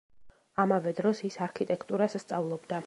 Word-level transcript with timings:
ამავე 0.63 0.95
დროს 1.01 1.21
ის 1.31 1.39
არქიტექტურას 1.49 2.23
სწავლობდა. 2.27 2.79